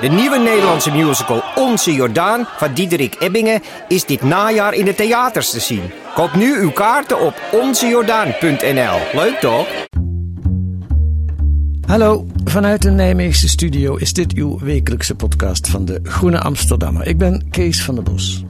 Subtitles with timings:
[0.00, 5.50] De nieuwe Nederlandse musical Onze Jordaan van Diederik Ebbingen is dit najaar in de theaters
[5.50, 5.82] te zien.
[6.14, 8.98] Koop nu uw kaarten op onzejordaan.nl.
[9.12, 9.66] Leuk toch?
[11.86, 17.06] Hallo, vanuit de Nijmeegse studio is dit uw wekelijkse podcast van de Groene Amsterdammer.
[17.06, 18.44] Ik ben Kees van der Bos.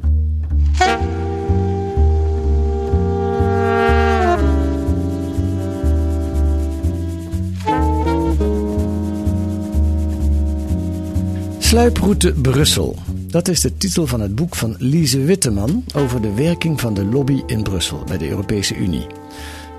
[11.73, 12.97] Sluiproute Brussel.
[13.27, 17.05] Dat is de titel van het boek van Lise Witteman over de werking van de
[17.05, 19.07] lobby in Brussel bij de Europese Unie.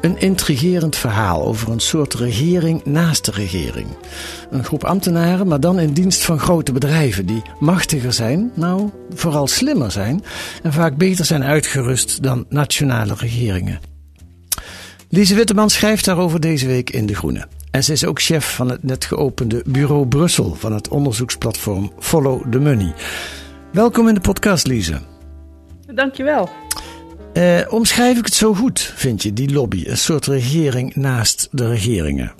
[0.01, 3.87] Een intrigerend verhaal over een soort regering naast de regering.
[4.51, 9.47] Een groep ambtenaren, maar dan in dienst van grote bedrijven die machtiger zijn, nou, vooral
[9.47, 10.23] slimmer zijn
[10.63, 13.79] en vaak beter zijn uitgerust dan nationale regeringen.
[15.09, 17.47] Lise Witteman schrijft daarover deze week in De Groene.
[17.73, 22.51] En ze is ook chef van het net geopende Bureau Brussel van het onderzoeksplatform Follow
[22.51, 22.93] the Money.
[23.71, 24.99] Welkom in de podcast, Lise.
[25.93, 26.49] Dankjewel.
[27.33, 29.83] Eh, omschrijf ik het zo goed, vind je, die lobby?
[29.87, 32.33] Een soort regering naast de regeringen.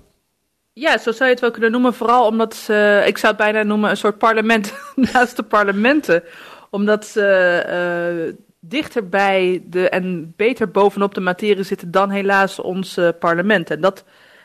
[0.73, 1.93] Ja, zo zou je het wel kunnen noemen.
[1.93, 4.73] Vooral omdat ze, ik zou het bijna noemen, een soort parlement
[5.13, 6.23] naast de parlementen.
[6.69, 7.25] Omdat ze
[7.67, 13.69] eh, dichter bij de en beter bovenop de materie zitten dan helaas ons parlement.
[13.69, 14.03] En dat,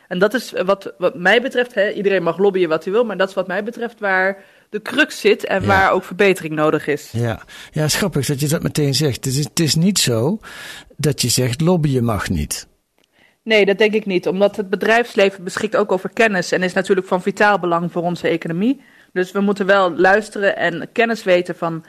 [0.08, 3.16] en dat is wat, wat mij betreft, hè, iedereen mag lobbyen wat hij wil, maar
[3.16, 5.66] dat is wat mij betreft waar de crux zit en Ja.
[5.66, 7.10] waar ook verbetering nodig is.
[7.12, 9.24] Ja, ja grappig dat je dat meteen zegt.
[9.24, 10.38] Het is, het is niet zo
[10.96, 12.66] dat je zegt lobbyen mag niet.
[13.42, 14.26] Nee, dat denk ik niet.
[14.28, 18.28] Omdat het bedrijfsleven beschikt ook over kennis en is natuurlijk van vitaal belang voor onze
[18.28, 18.80] economie.
[19.12, 21.84] Dus we moeten wel luisteren en kennis weten van,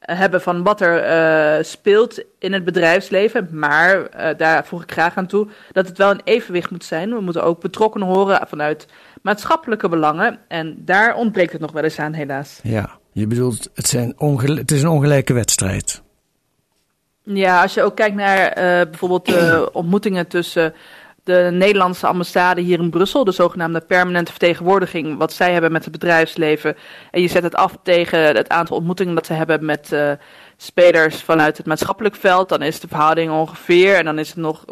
[0.00, 3.48] hebben van wat er eh, speelt in het bedrijfsleven.
[3.52, 7.10] Maar eh, daar voeg ik graag aan toe dat het wel een evenwicht moet zijn.
[7.10, 8.86] We moeten ook betrokken horen vanuit
[9.22, 10.38] maatschappelijke belangen.
[10.48, 12.60] En daar ontbreekt het nog wel eens aan, helaas.
[12.62, 16.02] Ja, je bedoelt, het, zijn het is een ongelijke wedstrijd.
[17.22, 20.74] Ja, als je ook kijkt naar eh, bijvoorbeeld de ontmoetingen tussen
[21.24, 25.92] de Nederlandse ambassade hier in Brussel, de zogenaamde permanente vertegenwoordiging, wat zij hebben met het
[25.92, 26.76] bedrijfsleven.
[27.10, 30.12] En je zet het af tegen het aantal ontmoetingen dat ze hebben met eh,
[30.56, 34.64] spelers vanuit het maatschappelijk veld, dan is de verhouding ongeveer, en dan is het nog,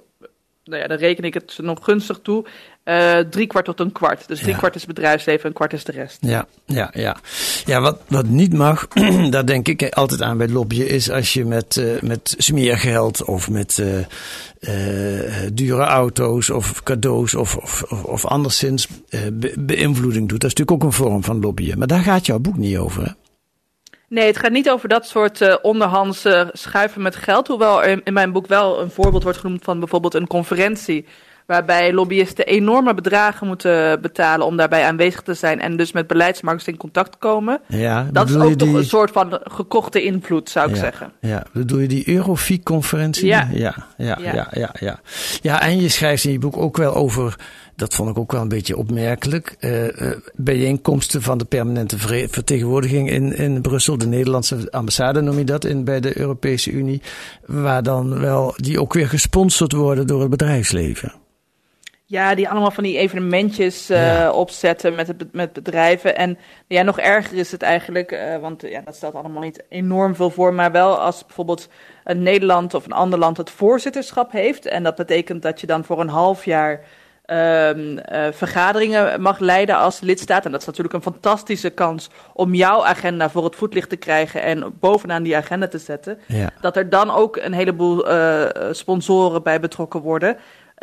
[0.64, 2.46] nou ja, dan reken ik het nog gunstig toe,
[2.88, 4.28] eh drie kwart tot een kwart.
[4.28, 4.58] Dus drie Ja.
[4.58, 6.18] kwart is bedrijfsleven en een kwart is de rest.
[6.20, 7.16] Ja, ja, ja.
[7.64, 8.88] Ja, wat, wat niet mag,
[9.30, 13.50] daar denk ik altijd aan bij lobbyen, is als je met, eh, met smeergeld of
[13.50, 14.72] met eh,
[15.52, 18.88] dure auto's of cadeaus of, of, of, of anderszins
[19.32, 20.40] be- beïnvloeding doet.
[20.40, 21.78] Dat is natuurlijk ook een vorm van lobbyen.
[21.78, 23.10] Maar daar gaat jouw boek niet over, hè?
[24.08, 27.46] Nee, het gaat niet over dat soort eh onderhands schuiven met geld.
[27.46, 31.06] Hoewel in, in mijn boek wel een voorbeeld wordt genoemd van bijvoorbeeld een conferentie.
[31.48, 35.60] Waarbij lobbyisten enorme bedragen moeten betalen om daarbij aanwezig te zijn.
[35.60, 37.60] En dus met beleidsmakers in contact te komen.
[37.66, 41.12] Ja, Dat is ook toch een soort van gekochte invloed, zou ik ja, zeggen.
[41.20, 43.26] Ja, bedoel je die Eurofiek-conferentie?
[43.26, 43.48] Ja.
[43.52, 44.48] Ja, ja, ja,
[44.80, 45.00] Ja.
[45.40, 47.36] ja, en je schrijft in je boek ook wel over,
[47.76, 51.98] dat vond ik ook wel een beetje opmerkelijk, eh, eh, bijeenkomsten van de permanente
[52.28, 57.02] vertegenwoordiging in, in Brussel, de Nederlandse ambassade noem je dat, in, bij de Europese Unie,
[57.46, 61.12] waar dan wel, die ook weer gesponsord worden door het bedrijfsleven.
[62.10, 64.30] Ja, die allemaal van die evenementjes eh, Ja.
[64.32, 66.16] opzetten met, het, met bedrijven.
[66.16, 70.14] En ja, nog erger is het eigenlijk, eh, want ja, dat stelt allemaal niet enorm
[70.14, 70.54] veel voor.
[70.54, 71.68] Maar wel als bijvoorbeeld
[72.04, 74.66] een Nederland of een ander land het voorzitterschap heeft.
[74.66, 76.80] En dat betekent dat je dan voor een half jaar
[77.24, 80.44] ehm, eh, vergaderingen mag leiden als lidstaat.
[80.44, 84.42] En dat is natuurlijk een fantastische kans om jouw agenda voor het voetlicht te krijgen
[84.42, 86.18] en bovenaan die agenda te zetten.
[86.26, 86.50] Ja.
[86.60, 88.06] Dat er dan ook een heleboel
[88.70, 90.36] sponsoren bij betrokken worden.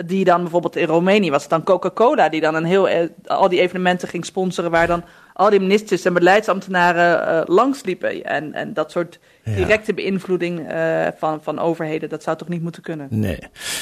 [0.06, 3.50] Die dan bijvoorbeeld in Roemenië was het dan Coca-Cola, die dan een heel, eh, al
[3.50, 5.04] die evenementen ging sponsoren, waar dan
[5.34, 8.24] al die ministers en beleidsambtenaren eh langsliepen.
[8.24, 9.56] En, en dat soort Ja.
[9.56, 13.08] directe beïnvloeding eh, van, van overheden, dat zou toch niet moeten kunnen?
[13.10, 13.40] Nee.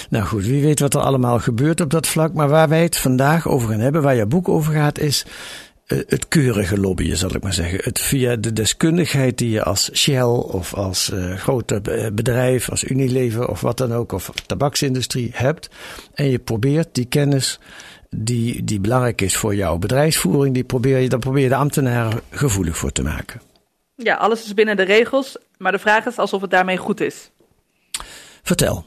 [0.09, 2.33] Nou goed, wie weet wat er allemaal gebeurt op dat vlak.
[2.33, 5.25] Maar waar wij het vandaag over gaan hebben, waar je boek over gaat, is
[5.85, 7.79] het keurige lobbyen, zal ik maar zeggen.
[7.83, 12.83] Het via de deskundigheid die je als Shell of als eh grote eh, bedrijf, als
[12.83, 15.69] Unilever of wat dan ook, of tabaksindustrie hebt.
[16.13, 17.59] En je probeert die kennis
[18.09, 22.21] die, die belangrijk is voor jouw bedrijfsvoering, die probeer je, daar probeer je de ambtenaren
[22.29, 23.41] gevoelig voor te maken.
[23.95, 27.29] Ja, alles is binnen de regels, maar de vraag is alsof het daarmee goed is.
[28.43, 28.85] Vertel.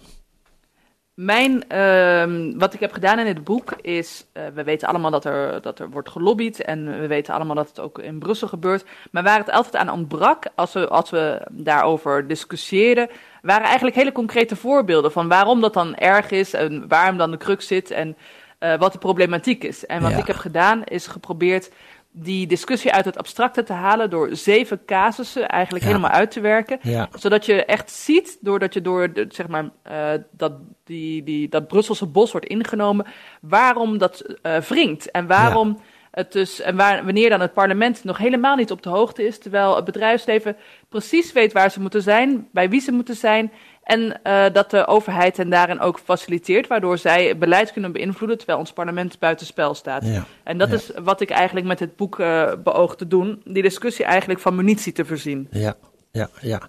[1.16, 5.24] Mijn, ehm, wat ik heb gedaan in het boek is, uh, we weten allemaal dat
[5.24, 8.84] er, dat er wordt gelobbyd en we weten allemaal dat het ook in Brussel gebeurt.
[9.10, 13.08] Maar waar het altijd aan ontbrak, als we, als we daarover discussieerden,
[13.42, 17.36] waren eigenlijk hele concrete voorbeelden van waarom dat dan erg is en waarom dan de
[17.36, 18.16] crux zit en
[18.60, 19.86] uh, wat de problematiek is.
[19.86, 20.16] En wat Ja.
[20.16, 21.70] ik heb gedaan is geprobeerd
[22.18, 25.90] die discussie uit het abstracte te halen door zeven casussen eigenlijk Ja.
[25.90, 27.08] helemaal uit te werken Ja.
[27.14, 30.52] zodat je echt ziet, doordat je door de, zeg maar, eh, dat,
[30.84, 33.06] die, die, dat Brusselse bos wordt ingenomen,
[33.40, 35.10] waarom dat eh wringt.
[35.10, 35.80] En waarom
[36.10, 39.38] het dus, en waar, wanneer dan het parlement nog helemaal niet op de hoogte is,
[39.38, 40.56] terwijl het bedrijfsleven
[40.88, 43.52] precies weet waar ze moeten zijn, bij wie ze moeten zijn.
[43.86, 48.58] En eh, dat de overheid hen daarin ook faciliteert, waardoor zij beleid kunnen beïnvloeden, terwijl
[48.58, 50.06] ons parlement buitenspel staat.
[50.06, 50.24] Ja.
[50.44, 50.74] En dat Ja.
[50.74, 54.54] is wat ik eigenlijk met het boek eh beoog te doen, die discussie eigenlijk van
[54.54, 55.48] munitie te voorzien.
[55.50, 55.74] Ja,
[56.12, 56.60] ja, ja.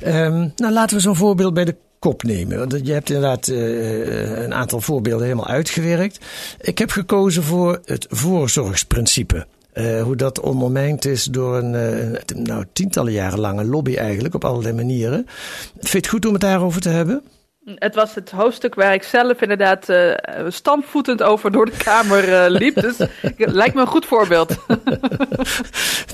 [0.00, 2.58] Ehm, nou, laten we zo'n voorbeeld bij de kop nemen.
[2.58, 6.24] Want je hebt inderdaad eh, een aantal voorbeelden helemaal uitgewerkt.
[6.60, 9.46] Ik heb gekozen voor het voorzorgsprincipe.
[9.74, 14.34] Eh, hoe dat ondermijnd is door een, eh, een nou, tientallen jaren lange lobby eigenlijk
[14.34, 15.26] op allerlei manieren.
[15.72, 17.22] Vind je het goed om het daarover te hebben?
[17.64, 20.14] Het was het hoofdstuk waar ik zelf inderdaad eh
[20.48, 22.80] stampvoetend over door de kamer liep.
[22.80, 22.98] Dus
[23.36, 24.56] het lijkt me een goed voorbeeld.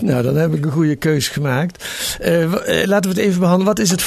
[0.01, 1.85] Nou, dan heb ik een goede keus gemaakt.
[2.85, 3.75] Laten we het even behandelen.
[3.75, 4.03] Wat is het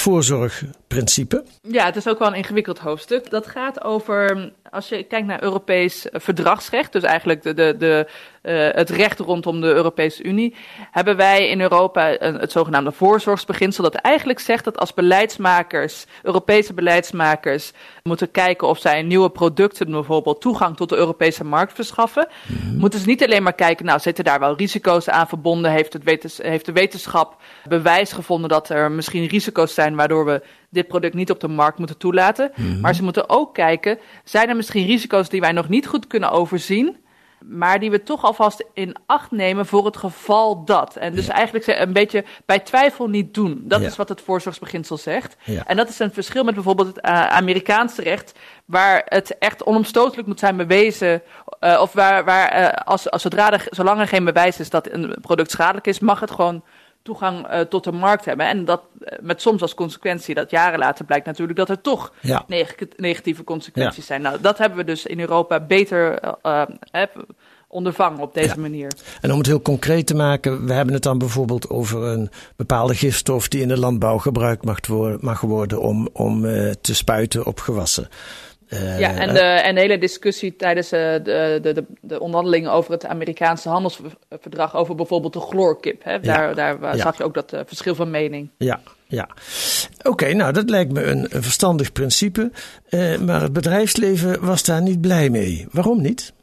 [0.94, 1.44] voorzorgprincipe?
[1.62, 3.30] Ja, het is ook wel een ingewikkeld hoofdstuk.
[3.30, 8.08] Dat gaat over, als je kijkt naar Europees verdragsrecht, dus eigenlijk de, de, de,
[8.42, 10.56] eh, het recht rondom de Europese Unie,
[10.92, 13.84] hebben wij in Europa een, het zogenaamde voorzorgsbeginsel.
[13.84, 17.72] Dat eigenlijk zegt dat als beleidsmakers, Europese beleidsmakers,
[18.04, 22.28] moeten kijken of zij nieuwe producten, bijvoorbeeld toegang tot de Europese markt verschaffen,
[22.78, 26.04] moeten ze niet alleen maar kijken, nou zitten daar wel risico's aan verbonden, heeft, het
[26.04, 30.42] wetens, heeft de wetenschap bewijs gevonden dat er misschien risico's zijn waardoor we
[30.74, 32.52] dit product niet op de markt moeten toelaten.
[32.82, 36.32] Maar ze moeten ook kijken, zijn er misschien risico's die wij nog niet goed kunnen
[36.32, 36.98] overzien,
[37.46, 40.96] maar die we toch alvast in acht nemen voor het geval dat.
[40.96, 43.62] En dus eigenlijk ze- een beetje bij twijfel niet doen.
[43.66, 43.88] Dat Ja.
[43.88, 45.36] is wat het voorzorgsbeginsel zegt.
[45.44, 45.64] Ja.
[45.68, 50.28] En dat is een verschil met bijvoorbeeld het eh, Amerikaanse recht, waar het echt onomstotelijk
[50.28, 51.22] moet zijn bewezen,
[51.60, 54.92] eh, of waar, waar eh, als, als zodra er, zolang er geen bewijs is dat
[54.92, 56.64] een product schadelijk is, mag het gewoon
[57.04, 58.46] toegang eh, tot de markt hebben.
[58.48, 62.14] En dat eh, met soms als consequentie dat jaren later blijkt natuurlijk dat er toch
[62.22, 62.44] Ja.
[62.48, 64.22] neg- negatieve consequenties zijn.
[64.22, 66.62] Nou, dat hebben we dus in Europa beter eh,
[67.68, 68.62] ondervangen op deze Ja.
[68.62, 68.92] manier.
[69.22, 72.96] En om het heel concreet te maken, we hebben het dan bijvoorbeeld over een bepaalde
[72.96, 76.42] gifstof die in de landbouw gebruikt mag worden, mag worden om, om
[76.82, 78.08] te spuiten op gewassen.
[78.74, 82.72] Eh, Ja, en de, en de hele discussie tijdens eh, de, de, de, de onderhandelingen
[82.72, 86.04] over het Amerikaanse handelsverdrag over bijvoorbeeld de chloorkip.
[86.04, 86.20] Hè?
[86.20, 86.98] Daar, daar Ja.
[86.98, 88.50] zag je ook dat eh, verschil van mening.
[88.58, 89.30] Ja, ja.
[90.04, 92.52] Oké, nou dat lijkt me een, een verstandig principe.
[92.90, 95.66] Eh, maar het bedrijfsleven was daar niet blij mee.
[95.72, 96.34] Waarom niet?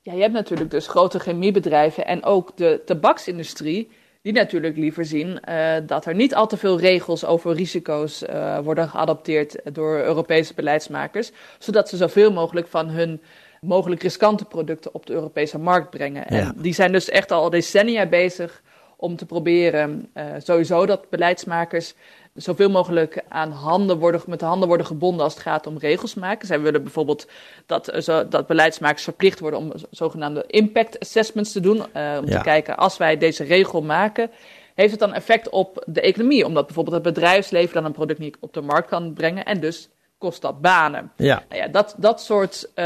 [0.00, 3.90] Ja, je hebt natuurlijk dus grote chemiebedrijven en ook de tabaksindustrie,
[4.22, 8.58] die natuurlijk liever zien eh, dat er niet al te veel regels over risico's eh,
[8.58, 13.20] worden geadopteerd door Europese beleidsmakers, zodat ze zoveel mogelijk van hun
[13.60, 16.24] mogelijk riskante producten op de Europese markt brengen.
[16.28, 16.38] Ja.
[16.38, 18.62] En die zijn dus echt al decennia bezig
[18.96, 21.94] om te proberen eh, sowieso dat beleidsmakers
[22.34, 26.14] zoveel mogelijk aan handen worden, met de handen worden gebonden als het gaat om regels
[26.14, 26.46] maken.
[26.46, 27.26] Zij willen bijvoorbeeld
[27.66, 31.78] dat, eh, zo, dat beleidsmakers verplicht worden om zo- zogenaamde impact assessments te doen.
[31.92, 32.36] eh, om Ja.
[32.38, 34.30] te kijken, als wij deze regel maken,
[34.74, 36.46] heeft het dan effect op de economie?
[36.46, 39.88] Omdat bijvoorbeeld het bedrijfsleven dan een product niet op de markt kan brengen en dus
[40.22, 41.10] kost dat banen.
[41.16, 41.42] Ja.
[41.48, 42.68] Nou ja, dat, dat soort...
[42.74, 42.84] eh,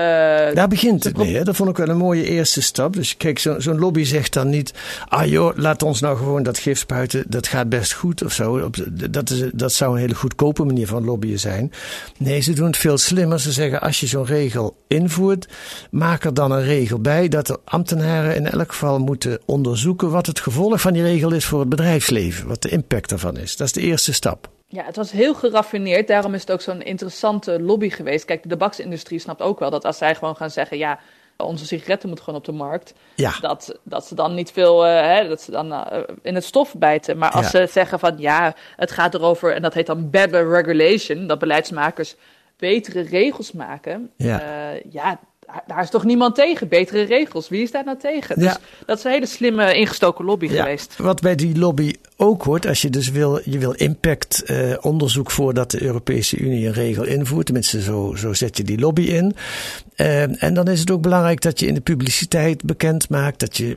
[0.54, 1.36] Daar begint het mee.
[1.36, 1.42] Hè?
[1.44, 2.92] Dat vond ik wel een mooie eerste stap.
[2.92, 4.74] Dus kijk, zo- zo'n lobby zegt dan niet...
[5.08, 7.24] ah joh, laat ons nou gewoon dat gif spuiten.
[7.28, 8.70] Dat gaat best goed of zo.
[9.10, 11.72] Dat, is, dat zou een hele goedkope manier van lobbyen zijn.
[12.18, 13.40] Nee, ze doen het veel slimmer.
[13.40, 15.48] Ze zeggen, als je zo'n regel invoert...
[15.90, 17.28] maak er dan een regel bij...
[17.28, 20.10] dat de ambtenaren in elk geval moeten onderzoeken...
[20.10, 22.48] wat het gevolg van die regel is voor het bedrijfsleven.
[22.48, 23.56] Wat de impact daarvan is.
[23.56, 24.48] Dat is de eerste stap.
[24.68, 26.06] Ja, het was heel geraffineerd.
[26.08, 28.24] Daarom is het ook zo'n interessante lobby geweest.
[28.24, 30.98] Kijk, de tabaksindustrie snapt ook wel dat als zij gewoon gaan zeggen: ja,
[31.36, 32.94] onze sigaretten moeten gewoon op de markt.
[33.14, 33.32] Ja.
[33.40, 36.74] Dat, dat ze dan niet veel, eh, hè, dat ze dan eh, in het stof
[36.78, 37.18] bijten.
[37.18, 37.66] Maar als Ja.
[37.66, 42.14] ze zeggen van ja, het gaat erover, en dat heet dan better regulation, dat beleidsmakers
[42.56, 44.10] betere regels maken.
[44.16, 44.40] Ja.
[44.40, 45.18] eh, ja
[45.66, 46.68] daar is toch niemand tegen?
[46.68, 47.48] Betere regels.
[47.48, 48.40] Wie is daar nou tegen?
[48.40, 48.48] Ja.
[48.48, 50.96] Dus dat is een hele slimme ingestoken lobby Ja, geweest.
[50.96, 55.30] Wat bij die lobby ook hoort, als je dus wil, je wil impact eh, onderzoek
[55.30, 57.46] voordat de Europese Unie een regel invoert.
[57.46, 59.34] Tenminste, zo, zo zet je die lobby in.
[59.94, 63.40] Eh, en dan is het ook belangrijk dat je in de publiciteit bekend maakt.
[63.40, 63.76] Dat je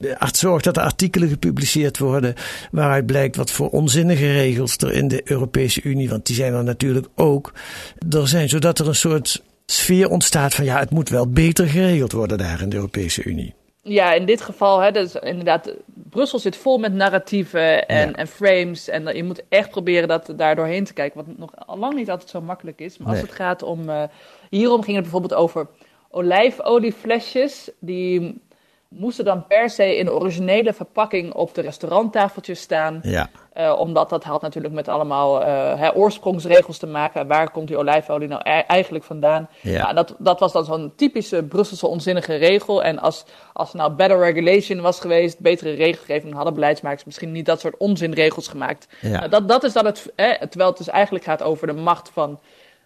[0.00, 2.34] eh, zorgt dat er artikelen gepubliceerd worden.
[2.70, 6.08] waaruit blijkt wat voor onzinnige regels er in de Europese Unie.
[6.08, 7.52] Want die zijn er natuurlijk ook.
[8.10, 12.12] Er zijn, zodat er een soort sfeer ontstaat van ja, het moet wel beter geregeld
[12.12, 13.54] worden daar in de Europese Unie.
[13.82, 15.72] Ja, in dit geval, hè, dus inderdaad,
[16.10, 18.14] Brussel zit vol met narratieven en, Ja.
[18.14, 18.88] en frames.
[18.88, 22.30] En je moet echt proberen dat, daar doorheen te kijken, wat nog lang niet altijd
[22.30, 22.98] zo makkelijk is.
[22.98, 24.02] Maar als het gaat om, eh,
[24.50, 25.66] hierom ging het bijvoorbeeld over
[26.10, 27.70] olijfolieflesjes.
[27.78, 28.40] Die
[28.88, 33.00] moesten dan per se in de originele verpakking op de restauranttafeltjes staan.
[33.02, 33.30] Ja.
[33.52, 35.40] Eh, omdat dat had natuurlijk met allemaal
[35.76, 37.26] hè, oorsprongsregels te maken.
[37.26, 39.48] Waar komt die olijfolie nou e- eigenlijk vandaan?
[39.60, 39.82] Ja.
[39.82, 42.82] Nou, dat, dat was dan zo'n typische Brusselse onzinnige regel.
[42.82, 47.60] En als, als nou better regulation was geweest, betere regelgeving, hadden beleidsmakers misschien niet dat
[47.60, 48.88] soort onzinregels gemaakt.
[49.00, 49.08] Ja.
[49.18, 52.10] Nou, dat, dat is dan het, hè, terwijl het dus eigenlijk gaat over de macht
[52.12, 52.40] van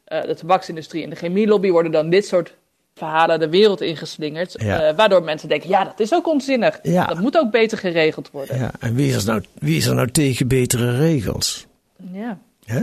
[0.04, 2.54] eh, de tabaksindustrie en de chemielobby, worden dan dit soort
[2.94, 4.54] verhalen de wereld ingeslingerd.
[4.58, 4.80] Ja.
[4.82, 6.78] eh, waardoor mensen denken, ja, dat is ook onzinnig.
[6.82, 7.06] Ja.
[7.06, 8.58] Dat moet ook beter geregeld worden.
[8.58, 11.66] Ja, en wie is er nou, wie is er nou tegen betere regels?
[12.12, 12.38] ja.
[12.64, 12.80] Hè?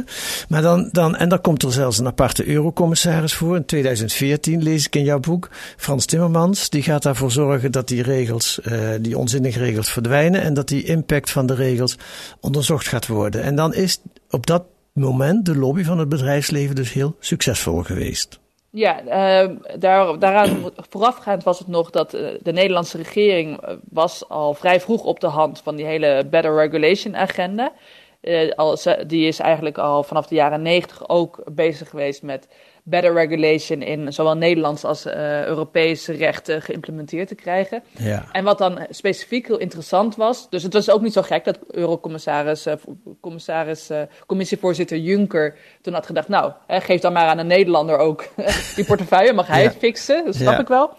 [0.49, 3.55] Maar dan, dan, en dan komt er zelfs een aparte eurocommissaris voor.
[3.55, 5.49] In 2014 lees ik in jouw boek.
[5.77, 10.41] Frans Timmermans, die gaat daarvoor zorgen dat die regels, eh, die onzinnige regels verdwijnen.
[10.41, 11.97] En dat die impact van de regels
[12.39, 13.43] onderzocht gaat worden.
[13.43, 13.99] En dan is
[14.29, 14.63] op dat
[14.93, 18.39] moment de lobby van het bedrijfsleven dus heel succesvol geweest.
[18.71, 24.29] Ja, eh, daar, daaraan voorafgaand was het nog dat eh, de Nederlandse regering eh, was
[24.29, 27.73] al vrij vroeg op de hand van die hele Better Regulation agenda.
[28.21, 32.47] Eh, al, die is eigenlijk al vanaf de jaren negentig ook bezig geweest met
[32.89, 37.83] better regulation in zowel Nederlands als eh Europese rechten geïmplementeerd te krijgen.
[37.97, 38.25] Ja.
[38.31, 41.59] En wat dan specifiek heel interessant was, dus het was ook niet zo gek dat
[41.71, 42.73] Eurocommissaris, eh,
[43.21, 47.97] commissaris, eh, commissievoorzitter Juncker toen had gedacht, nou, hè, geef dan maar aan een Nederlander
[47.97, 48.27] ook
[48.75, 49.67] die portefeuille, mag hij Ja.
[49.67, 50.59] het fixen, dat snap Ja.
[50.59, 50.93] ik wel.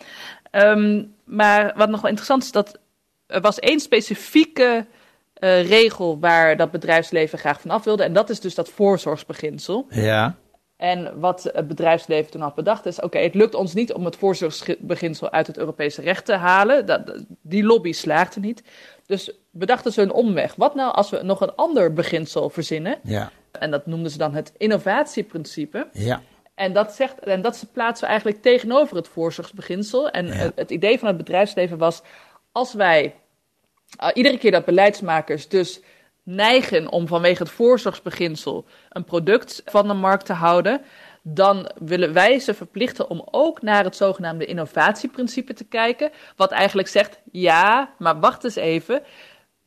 [0.50, 2.78] Ehm, maar wat nog wel interessant is, dat
[3.26, 4.86] er was één specifieke
[5.62, 9.86] regel waar dat bedrijfsleven graag van af wilde, en dat is dus dat voorzorgsbeginsel.
[9.90, 10.36] Ja.
[10.80, 14.16] En wat het bedrijfsleven toen had bedacht is: oké, het lukt ons niet om het
[14.16, 16.86] voorzorgsbeginsel uit het Europese recht te halen.
[16.86, 18.62] Dat, die lobby slaagde niet.
[19.06, 20.54] Dus bedachten ze een omweg.
[20.54, 22.98] Wat nou als we nog een ander beginsel verzinnen?
[23.02, 23.30] Ja.
[23.52, 25.88] En dat noemden ze dan het innovatieprincipe.
[25.92, 26.22] Ja.
[26.54, 30.10] En dat, zegt, en dat plaatsen we eigenlijk tegenover het voorzorgsbeginsel.
[30.10, 32.02] En het, het idee van het bedrijfsleven was:
[32.52, 33.14] als wij
[34.02, 35.80] uh, iedere keer dat beleidsmakers dus
[36.34, 40.80] neigen om vanwege het voorzorgsbeginsel een product van de markt te houden,
[41.22, 46.10] dan willen wij ze verplichten om ook naar het zogenaamde innovatieprincipe te kijken.
[46.36, 49.02] Wat eigenlijk zegt: ja, maar wacht eens even.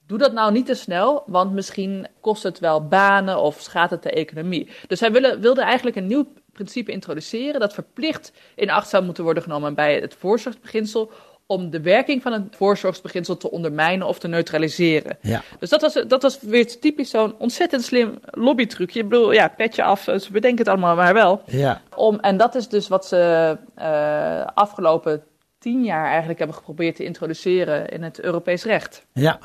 [0.08, 4.04] Doe dat nou niet te snel, want misschien kost het wel banen of schaadt het
[4.04, 4.70] de economie.
[4.88, 9.24] Dus zij willen, wilden eigenlijk een nieuw principe introduceren dat verplicht in acht zou moeten
[9.24, 11.12] worden genomen bij het voorzorgsbeginsel
[11.46, 15.18] om de werking van het voorzorgsbeginsel te ondermijnen of te neutraliseren.
[15.22, 15.42] Ja.
[15.60, 19.00] Dus dat was, dat was weer typisch zo'n ontzettend slim lobbytrucje.
[19.00, 21.42] Ik bedoel, ja, petje af, ze bedenken het allemaal maar wel.
[21.46, 21.82] Ja.
[21.96, 25.24] Om, en dat is dus wat ze uh, afgelopen
[25.64, 29.06] tien jaar eigenlijk hebben geprobeerd te introduceren in het Europees recht.
[29.14, 29.40] Ja,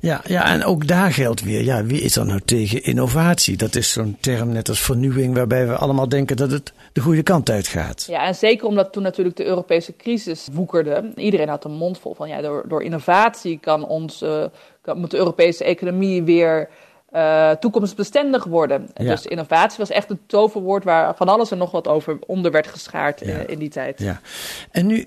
[0.00, 3.56] ja, ja, en ook daar geldt weer, ja, wie is er nou tegen innovatie?
[3.56, 7.22] Dat is zo'n term net als vernieuwing, waarbij we allemaal denken dat het de goede
[7.22, 8.04] kant uitgaat.
[8.08, 11.12] Ja, en zeker omdat toen natuurlijk de Europese crisis woekerde.
[11.16, 14.44] Iedereen had een mond vol van, ja, door, door innovatie kan, ons, uh,
[14.82, 16.68] kan, moet de Europese economie weer
[17.12, 18.88] uh, toekomstbestendig worden.
[18.94, 19.04] Ja.
[19.04, 22.66] Dus innovatie was echt een toverwoord waar van alles en nog wat over onder werd
[22.66, 23.26] geschaard ja.
[23.26, 23.98] uh, in die tijd.
[23.98, 24.20] Ja,
[24.70, 25.06] en nu...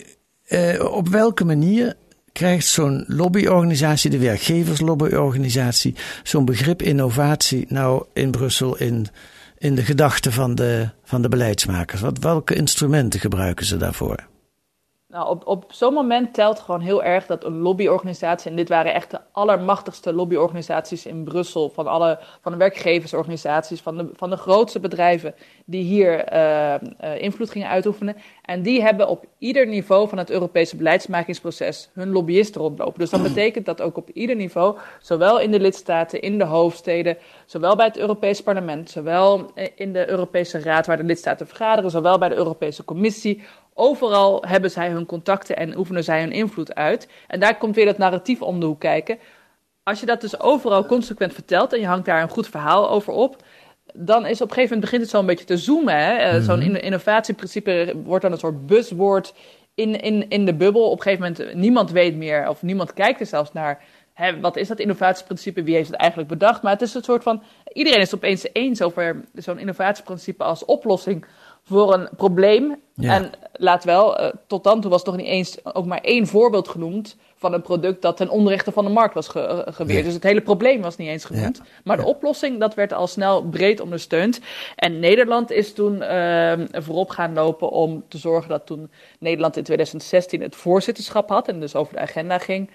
[0.50, 1.96] Uh, op welke manier
[2.32, 9.08] krijgt zo'n lobbyorganisatie, de werkgeverslobbyorganisatie, zo'n begrip innovatie nou in Brussel in,
[9.58, 12.02] in de gedachten van de, van de beleidsmakers?
[12.02, 14.32] Wat, welke instrumenten gebruiken ze daarvoor?
[15.13, 18.93] Nou, op, op zo'n moment telt gewoon heel erg dat een lobbyorganisatie, en dit waren
[18.93, 24.38] echt de allermachtigste lobbyorganisaties in Brussel, van, alle, van de werkgeversorganisaties, van de, van de
[24.38, 28.15] grootste bedrijven die hier uh, uh, invloed gingen uitoefenen.
[28.41, 33.00] En die hebben op ieder niveau van het Europese beleidsmakingsproces hun lobbyisten rondlopen.
[33.00, 37.17] Dus dat betekent dat ook op ieder niveau, zowel in de lidstaten, in de hoofdsteden,
[37.46, 42.17] zowel bij het Europees Parlement, zowel in de Europese Raad waar de lidstaten vergaderen, zowel
[42.17, 43.43] bij de Europese Commissie,
[43.74, 47.08] Overal hebben zij hun contacten en oefenen zij hun invloed uit.
[47.27, 49.18] En daar komt weer dat narratief om de hoek kijken.
[49.84, 53.13] Als je dat dus overal consequent vertelt en je hangt daar een goed verhaal over
[53.13, 53.36] op,
[53.94, 55.96] dan is op een gegeven moment begint het zo een beetje te zoomen.
[55.98, 56.13] Hè?
[56.15, 56.68] Eh, Zo'n Mhm.
[56.75, 59.34] in- innovatieprincipe wordt dan een soort buzzwoord
[59.75, 60.89] in, in, in de bubbel.
[60.89, 63.84] Op een gegeven moment, niemand weet meer, of niemand kijkt er zelfs naar.
[64.13, 65.63] Hè, wat is dat innovatieprincipe?
[65.63, 66.62] Wie heeft het eigenlijk bedacht?
[66.62, 67.44] Maar het is een soort van.
[67.74, 71.25] Iedereen is het opeens eens over zo'n innovatieprincipe als oplossing
[71.63, 72.82] voor een probleem.
[72.96, 73.13] Ja.
[73.13, 76.67] En laat wel, eh, tot dan toe was nog niet eens ook maar één voorbeeld
[76.67, 79.88] genoemd van een product dat ten onrechte van de markt was ge- eh, geweerd.
[79.98, 80.03] Nee.
[80.03, 81.62] Dus het hele probleem was niet eens genoemd.
[81.84, 84.39] Maar de oplossing, dat werd al snel breed ondersteund.
[84.75, 89.63] En Nederland is toen eh, voorop gaan lopen om te zorgen dat toen Nederland in
[89.63, 92.70] 2016 het voorzitterschap had en dus over de agenda ging.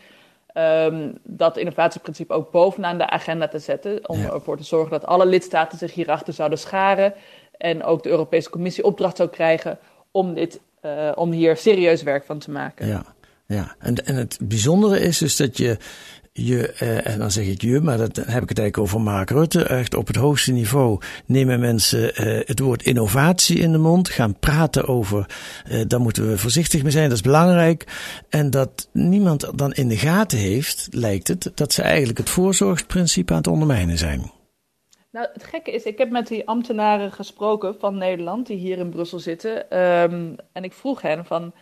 [0.53, 4.09] ehm, dat innovatieprincipe ook bovenaan de agenda te zetten.
[4.09, 4.31] Om Ja.
[4.33, 7.15] ervoor te zorgen dat alle lidstaten zich hierachter zouden scharen.
[7.59, 9.79] En ook de Europese Commissie opdracht zou krijgen
[10.11, 12.87] om, dit, eh, om hier serieus werk van te maken.
[12.87, 13.05] Ja,
[13.47, 13.75] ja.
[13.79, 15.77] En, en het bijzondere is dus dat je,
[16.47, 19.31] je eh, en dan zeg ik je, maar dat heb ik het eigenlijk over Mark
[19.31, 24.09] Rutte, echt op het hoogste niveau nemen mensen eh, het woord innovatie in de mond,
[24.09, 25.27] gaan praten over,
[25.67, 27.85] eh, daar moeten we voorzichtig mee zijn, dat is belangrijk.
[28.29, 33.33] En dat niemand dan in de gaten heeft, lijkt het, dat ze eigenlijk het voorzorgsprincipe
[33.33, 34.31] aan het ondermijnen zijn.
[35.11, 38.91] Nou, het gekke is, ik heb met die ambtenaren gesproken van Nederland die hier in
[38.91, 39.71] Brussel zitten.
[39.71, 41.55] Ehm, en ik vroeg hen van,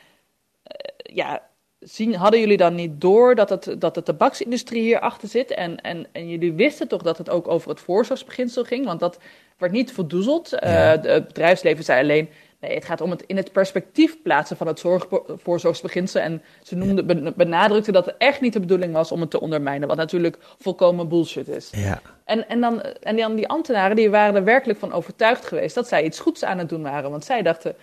[0.62, 1.48] eh, ja,
[1.78, 5.50] zien, hadden jullie dan niet door dat, het, dat de tabaksindustrie hier achter zit?
[5.50, 8.84] En, en, en jullie wisten toch dat het ook over het voorzorgsbeginsel ging?
[8.84, 9.18] Want dat
[9.58, 10.52] werd niet verdoezeld.
[10.52, 11.00] Eh, Ja.
[11.00, 12.28] het bedrijfsleven zei alleen,
[12.60, 16.20] nee, het gaat om het in het perspectief plaatsen van het zorg, voorzorgsbeginsel.
[16.20, 19.40] En ze noemde, ben- benadrukte dat het echt niet de bedoeling was om het te
[19.40, 19.88] ondermijnen.
[19.88, 21.70] Wat natuurlijk volkomen bullshit is.
[21.72, 25.74] Ja, En, en, dan, en dan die ambtenaren die waren er werkelijk van overtuigd geweest
[25.74, 27.10] dat zij iets goeds aan het doen waren.
[27.10, 27.76] Want zij dachten,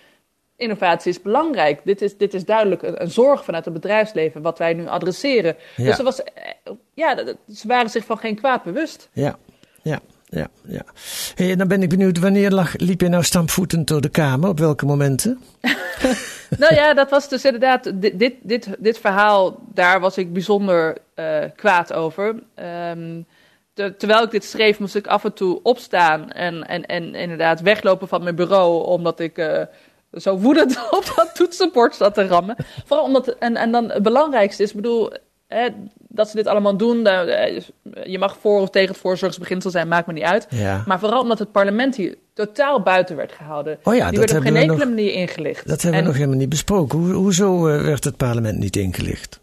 [0.56, 1.80] innovatie is belangrijk.
[1.84, 5.56] Dit is, dit is duidelijk een, een zorg vanuit het bedrijfsleven wat wij nu adresseren.
[5.76, 5.84] Ja.
[5.84, 6.32] Dus er was, eh,
[6.94, 7.16] ja,
[7.54, 9.08] ze waren zich van geen kwaad bewust.
[9.12, 9.38] ja,
[9.82, 10.00] ja.
[10.24, 10.82] Ja, ja.
[11.34, 14.48] Hey, dan ben ik benieuwd, wanneer lag, liep je nou stampvoetend door de Kamer?
[14.48, 15.40] Op welke momenten?
[16.58, 21.44] nou ja, dat was dus inderdaad, dit, dit, dit, verhaal, daar was ik bijzonder eh,
[21.56, 22.42] kwaad over.
[22.54, 23.22] Ehm,
[23.72, 27.60] te- terwijl ik dit schreef, moest ik af en toe opstaan en, en, en inderdaad
[27.60, 29.62] weglopen van mijn bureau, omdat ik eh,
[30.12, 32.56] zo woedend op dat toetsenbord zat te rammen.
[32.84, 35.12] Vooral omdat, en, en dan het belangrijkste is, ik bedoel,
[36.08, 37.60] dat ze dit allemaal doen, eh,
[38.04, 40.46] je mag voor of tegen het voorzorgsbeginsel zijn, maakt me niet uit.
[40.50, 40.82] Ja.
[40.86, 43.78] Maar vooral omdat het parlement hier totaal buiten werd gehouden.
[43.82, 45.68] Oh ja, Die dat werd op hebben geen we enkele nog- manier ingelicht.
[45.68, 46.98] Dat hebben we nog helemaal niet besproken.
[46.98, 49.40] Hoe, hoezo eh, werd het parlement niet ingelicht?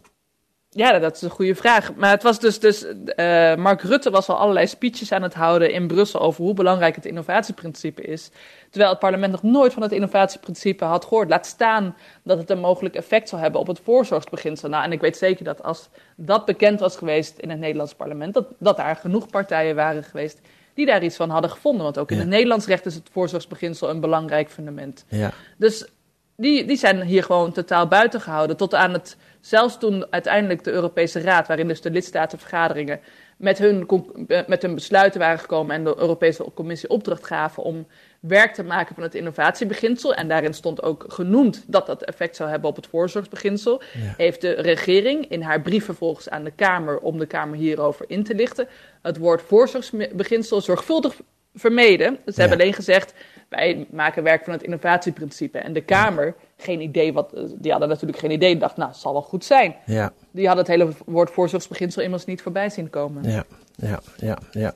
[0.74, 1.94] Ja, dat is een goede vraag.
[1.94, 5.72] Maar het was dus, dus eh, Mark Rutte was al allerlei speeches aan het houden
[5.72, 8.30] in Brussel over hoe belangrijk het innovatieprincipe is.
[8.70, 11.28] Terwijl het parlement nog nooit van het innovatieprincipe had gehoord.
[11.28, 14.68] Laat staan dat het een mogelijk effect zal hebben op het voorzorgsbeginsel.
[14.68, 18.34] Nou, en ik weet zeker dat als dat bekend was geweest in het Nederlands parlement,
[18.34, 20.40] dat, dat daar genoeg partijen waren geweest
[20.74, 21.82] die daar iets van hadden gevonden.
[21.82, 22.22] Want ook in Ja.
[22.22, 25.04] het Nederlands recht is het voorzorgsbeginsel een belangrijk fundament.
[25.08, 25.86] Ja, Dus
[26.36, 28.56] die, die zijn hier gewoon totaal buiten gehouden.
[28.56, 33.00] Tot aan het, zelfs toen uiteindelijk de Europese Raad, waarin dus de lidstatenvergaderingen
[33.36, 33.88] met hun,
[34.28, 37.86] eh, met hun besluiten waren gekomen en de Europese Commissie opdracht gaven om
[38.20, 40.14] werk te maken van het innovatiebeginsel.
[40.14, 43.82] En daarin stond ook genoemd dat dat effect zou hebben op het voorzorgsbeginsel.
[43.92, 44.14] Ja.
[44.16, 48.24] Heeft de regering in haar brief vervolgens aan de Kamer, om de Kamer hierover in
[48.24, 48.68] te lichten,
[49.02, 51.20] het woord voorzorgsbeginsel zorgvuldig
[51.54, 52.18] vermeden.
[52.26, 53.14] Ze hebben alleen gezegd,
[53.52, 55.58] wij maken werk van het innovatieprincipe.
[55.58, 58.56] En de Kamer, geen idee wat, die hadden natuurlijk geen idee.
[58.58, 59.74] Dacht, nou, het zal wel goed zijn.
[59.86, 63.30] ja, Die hadden het hele woord voorzorgsbeginsel immers niet voorbij zien komen.
[63.30, 63.44] ja,
[63.76, 64.38] ja, ja.
[64.50, 64.74] ja.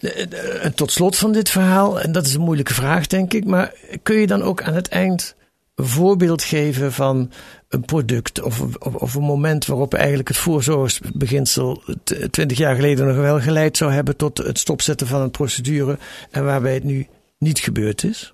[0.00, 3.44] Eh, eh, tot slot van dit verhaal, en dat is een moeilijke vraag denk ik,
[3.44, 5.36] maar kun je dan ook aan het eind
[5.74, 7.30] een voorbeeld geven van
[7.68, 11.82] een product of, of, of een moment waarop eigenlijk het voorzorgsbeginsel
[12.30, 15.98] twintig jaar geleden nog wel geleid zou hebben tot het stopzetten van een procedure
[16.30, 17.06] en waarbij het nu
[17.38, 18.32] niet gebeurd is?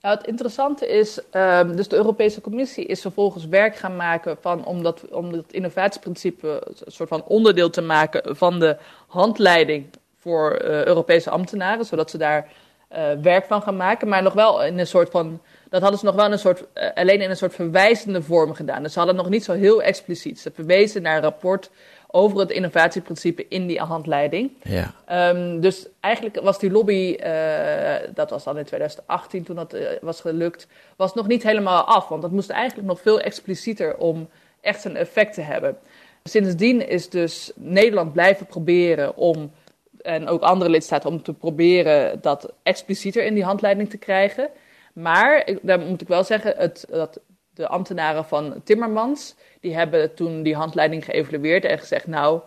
[0.00, 4.64] Nou, het interessante is, ehm, dus de Europese Commissie is vervolgens werk gaan maken van,
[4.64, 8.76] om, dat, om het innovatieprincipe een soort van onderdeel te maken van de
[9.06, 12.52] handleiding voor eh, Europese ambtenaren, zodat ze daar
[12.88, 16.04] eh, werk van gaan maken, maar nog wel in een soort van, dat hadden ze
[16.04, 18.82] nog wel in een soort, eh, alleen in een soort verwijzende vorm gedaan.
[18.82, 20.40] Dus ze hadden nog niet zo heel expliciet.
[20.40, 21.70] Ze verwezen naar een rapport
[22.10, 24.50] over het innovatieprincipe in die handleiding.
[24.62, 29.72] Ja, Ehm, dus eigenlijk was die lobby, eh, dat was dan in 2018 toen dat
[29.72, 32.08] eh, was gelukt, was nog niet helemaal af.
[32.08, 34.28] Want dat moest eigenlijk nog veel explicieter om
[34.60, 35.76] echt een effect te hebben.
[36.24, 39.52] Sindsdien is dus Nederland blijven proberen om,
[40.02, 44.48] en ook andere lidstaten, om te proberen dat explicieter in die handleiding te krijgen.
[44.92, 47.20] Maar, daar moet ik wel zeggen, het, dat
[47.54, 52.40] de ambtenaren van Timmermans, die hebben toen die handleiding geëvalueerd en gezegd, nou,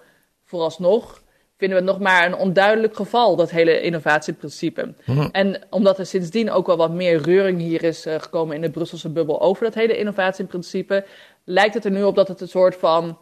[0.43, 1.21] vooralsnog
[1.57, 4.93] vinden we het nog maar een onduidelijk geval, dat hele innovatieprincipe.
[5.05, 5.27] Mhm.
[5.31, 8.69] En omdat er sindsdien ook wel wat meer reuring hier is eh, gekomen in de
[8.69, 11.05] Brusselse bubbel over dat hele innovatieprincipe,
[11.43, 13.17] lijkt het er nu op dat het een soort van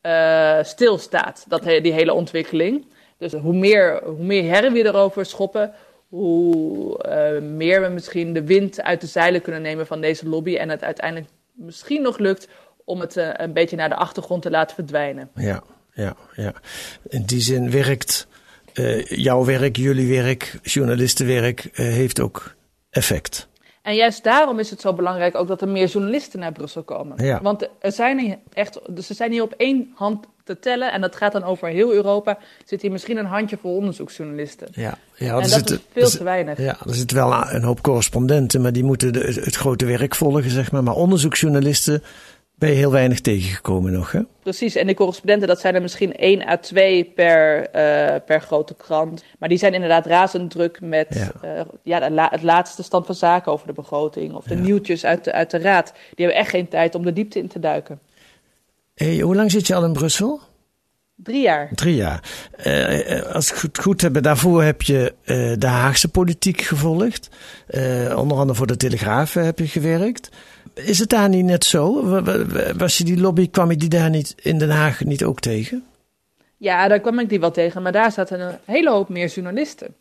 [0.00, 2.86] eh, stilstaat, dat, he- die hele ontwikkeling.
[3.18, 5.74] Dus hoe meer, hoe meer herren we erover schoppen,
[6.16, 10.56] hoe eh, meer we misschien de wind uit de zeilen kunnen nemen van deze lobby
[10.56, 12.48] en het uiteindelijk misschien nog lukt
[12.84, 15.30] om het eh, een beetje naar de achtergrond te laten verdwijnen.
[15.34, 16.54] Ja, ja, ja.
[17.08, 18.26] In die zin werkt
[18.72, 22.54] eh, jouw werk, jullie werk, journalistenwerk, heeft ook
[22.90, 23.48] effect.
[23.82, 27.24] En juist daarom is het zo belangrijk ook dat er meer journalisten naar Brussel komen.
[27.24, 27.40] Ja.
[27.42, 31.16] Want er zijn echt, dus ze zijn hier op één hand te tellen en dat
[31.16, 32.38] gaat dan over heel Europa.
[32.64, 34.68] Zit hier misschien een handjevol onderzoeksjournalisten.
[34.72, 36.58] Ja, ja en dat zitten- is veel te zit- weinig.
[36.58, 40.50] Ja, er zit wel een hoop correspondenten, maar die moeten de, het grote werk volgen,
[40.50, 40.82] zeg maar.
[40.82, 42.02] Maar onderzoeksjournalisten
[42.54, 44.20] ben je heel weinig tegengekomen nog, hè?
[44.42, 48.74] Precies, en de correspondenten, dat zijn er misschien één à twee per, eh, per grote
[48.74, 49.24] krant.
[49.38, 51.30] Maar die zijn inderdaad razend druk met
[51.82, 52.10] Ja.
[52.10, 54.34] la- het laatste stand van zaken over de begroting.
[54.34, 55.92] Of de nieuwtjes uit de, uit de raad.
[56.14, 57.98] Die hebben echt geen tijd om de diepte in te duiken.
[58.96, 60.40] Hey, hoe lang zit je al in Brussel?
[61.16, 61.68] Drie jaar.
[61.74, 62.22] Drie jaar.
[62.56, 67.28] Eh, eh, als ik het goed heb, daarvoor heb je eh, de Haagse politiek gevolgd.
[67.66, 70.28] Eh, onder andere voor de Telegraaf eh, heb je gewerkt.
[70.74, 72.08] Is het daar niet net zo?
[72.08, 75.04] Wa- wa- wa- Was je die lobby, kwam je die daar niet in Den Haag
[75.04, 75.84] niet ook tegen?
[76.56, 79.94] Ja, daar kwam ik die wel tegen, maar daar zaten een hele hoop meer journalisten.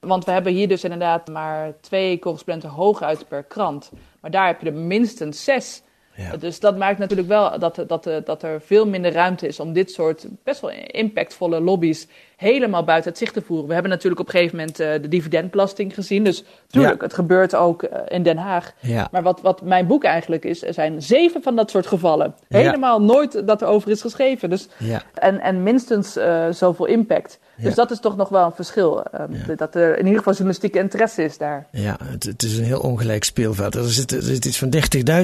[0.00, 3.90] Want we hebben hier dus inderdaad maar twee correspondenten hooguit per krant.
[4.20, 5.82] Maar daar heb je er minstens zes.
[6.16, 6.36] Ja.
[6.36, 9.90] Dus dat maakt natuurlijk wel dat, dat, dat er veel minder ruimte is om dit
[9.90, 12.06] soort best wel impactvolle lobby's
[12.42, 13.66] helemaal buiten het zicht te voeren.
[13.66, 16.24] We hebben natuurlijk op een gegeven moment eh, de dividendbelasting gezien.
[16.24, 17.04] Dus tuurlijk, Ja.
[17.06, 18.72] het gebeurt ook eh, in Den Haag.
[18.80, 19.08] Ja.
[19.12, 22.34] Maar wat, wat mijn boek eigenlijk is, er zijn zeven van dat soort gevallen.
[22.48, 22.58] Ja.
[22.58, 24.50] Helemaal nooit dat er over is geschreven.
[24.50, 24.68] Dus
[25.14, 27.38] en, en minstens eh, zoveel impact.
[27.56, 29.02] Dus dat is toch nog wel een verschil.
[29.02, 31.66] ehm, Dat er in ieder geval journalistieke interesse is daar.
[31.70, 33.74] Ja, het, het is een heel ongelijk speelveld.
[33.74, 34.72] Er zitten, er zitten iets van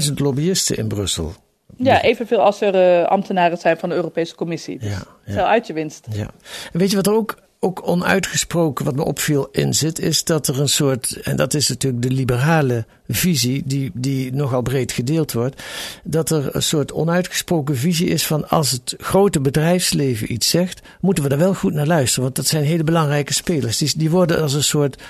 [0.09, 1.33] 30.000 lobbyisten in Brussel.
[1.77, 4.79] Ja, evenveel als er eh, ambtenaren zijn van de Europese Commissie.
[4.79, 5.47] Dus Ja, ja.
[5.47, 6.07] Uit je winst.
[6.11, 6.31] Ja.
[6.73, 9.99] En weet je wat er ook, ook onuitgesproken, wat me opviel, in zit?
[9.99, 14.63] Is dat er een soort, en dat is natuurlijk de liberale visie, die, die nogal
[14.63, 15.63] breed gedeeld wordt.
[16.05, 21.23] Dat er een soort onuitgesproken visie is van als het grote bedrijfsleven iets zegt, moeten
[21.23, 22.23] we daar wel goed naar luisteren.
[22.23, 23.79] Want dat zijn hele belangrijke spelers.
[23.79, 25.03] Die, die worden als een soort,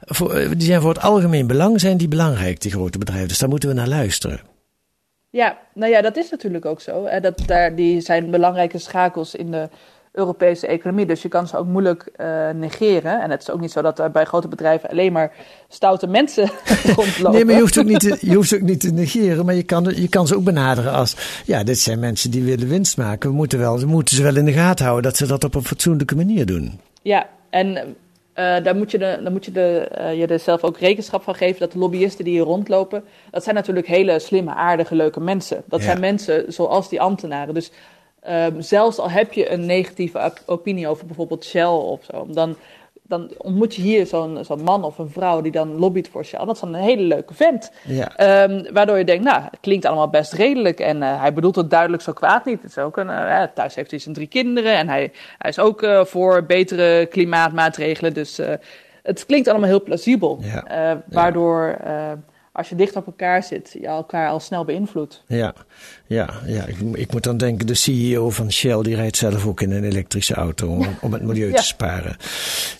[0.00, 3.28] voor, eh, die zijn voor het algemeen belang, zijn die belangrijk, die grote bedrijven.
[3.28, 4.49] Dus daar moeten we naar luisteren.
[5.30, 7.06] Ja, nou ja, dat is natuurlijk ook zo.
[7.06, 7.20] Hè.
[7.20, 9.68] Dat, daar, die zijn belangrijke schakels in de
[10.12, 11.06] Europese economie.
[11.06, 13.20] Dus je kan ze ook moeilijk eh, negeren.
[13.22, 15.32] En het is ook niet zo dat er bij grote bedrijven alleen maar
[15.68, 16.50] stoute mensen
[16.96, 17.32] rondlopen.
[17.32, 19.62] Nee, maar je hoeft, ook niet te, je hoeft ook niet te negeren, maar je
[19.62, 23.30] kan, je kan ze ook benaderen als, ja, dit zijn mensen die willen winst maken.
[23.30, 25.54] We moeten, wel, we moeten ze wel in de gaten houden dat ze dat op
[25.54, 26.80] een fatsoenlijke manier doen.
[27.02, 27.96] Ja, en
[28.32, 31.22] eh, daar moet je, de, daar moet je, de, eh, je er zelf ook rekenschap
[31.22, 35.20] van geven dat de lobbyisten die hier rondlopen, dat zijn natuurlijk hele slimme, aardige, leuke
[35.20, 35.62] mensen.
[35.66, 35.86] Dat Ja.
[35.86, 37.54] zijn mensen zoals die ambtenaren.
[37.54, 37.70] Dus
[38.20, 42.56] ehm, zelfs al heb je een negatieve op- opinie over bijvoorbeeld Shell of zo, dan,
[43.10, 46.44] dan ontmoet je hier zo'n zo'n man of een vrouw die dan lobbyt voor Shell.
[46.44, 47.72] Dat is dan een hele leuke vent.
[47.84, 48.16] Ja.
[48.16, 50.80] Ehm, waardoor je denkt, nou, het klinkt allemaal best redelijk.
[50.80, 52.62] En eh, hij bedoelt het duidelijk zo kwaad niet.
[52.62, 54.76] Het is ook een, eh, thuis heeft hij zijn drie kinderen.
[54.76, 58.14] En hij, hij is ook eh, voor betere klimaatmaatregelen.
[58.14, 58.40] Dus
[59.02, 60.38] het klinkt allemaal heel plausibel.
[60.40, 61.02] Ja.
[61.06, 61.76] Waardoor,
[62.52, 65.22] als je dicht op elkaar zit, je elkaar al snel beïnvloedt.
[65.26, 65.54] Ja,
[66.06, 66.64] ja, ja.
[66.66, 69.84] Ik, ik moet dan denken, de CEO van Shell, die rijdt zelf ook in een
[69.84, 71.56] elektrische auto om, om het milieu Ja.
[71.56, 72.16] te sparen.